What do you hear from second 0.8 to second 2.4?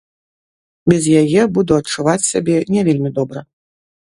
Без яе буду адчуваць